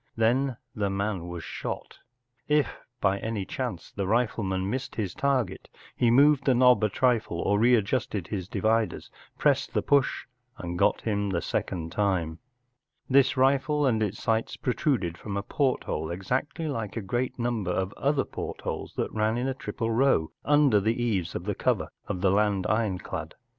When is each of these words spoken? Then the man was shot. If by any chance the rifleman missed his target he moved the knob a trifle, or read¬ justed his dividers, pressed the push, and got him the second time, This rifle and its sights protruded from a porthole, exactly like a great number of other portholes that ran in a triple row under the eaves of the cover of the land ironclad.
Then 0.15 0.57
the 0.73 0.89
man 0.89 1.27
was 1.27 1.43
shot. 1.43 1.99
If 2.47 2.79
by 3.01 3.19
any 3.19 3.45
chance 3.45 3.91
the 3.91 4.07
rifleman 4.07 4.67
missed 4.67 4.95
his 4.95 5.13
target 5.13 5.69
he 5.95 6.09
moved 6.09 6.45
the 6.45 6.55
knob 6.55 6.83
a 6.83 6.89
trifle, 6.89 7.39
or 7.39 7.59
read¬ 7.59 7.83
justed 7.83 8.25
his 8.29 8.47
dividers, 8.47 9.11
pressed 9.37 9.75
the 9.75 9.83
push, 9.83 10.25
and 10.57 10.75
got 10.79 11.01
him 11.01 11.29
the 11.29 11.39
second 11.39 11.91
time, 11.91 12.39
This 13.11 13.37
rifle 13.37 13.85
and 13.85 14.01
its 14.01 14.17
sights 14.23 14.57
protruded 14.57 15.19
from 15.19 15.37
a 15.37 15.43
porthole, 15.43 16.09
exactly 16.09 16.67
like 16.67 16.97
a 16.97 17.01
great 17.01 17.37
number 17.37 17.69
of 17.69 17.93
other 17.93 18.25
portholes 18.25 18.95
that 18.95 19.13
ran 19.13 19.37
in 19.37 19.47
a 19.47 19.53
triple 19.53 19.91
row 19.91 20.31
under 20.43 20.79
the 20.79 20.99
eaves 20.99 21.35
of 21.35 21.43
the 21.45 21.53
cover 21.53 21.89
of 22.07 22.21
the 22.21 22.31
land 22.31 22.65
ironclad. 22.65 23.35